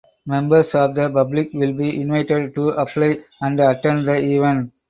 Members 0.25 0.73
of 0.73 0.95
the 0.95 1.11
public 1.11 1.53
will 1.53 1.73
be 1.73 2.01
invited 2.01 2.55
to 2.55 2.69
apply 2.69 3.17
and 3.39 3.59
attend 3.59 4.07
the 4.07 4.15
event. 4.17 4.71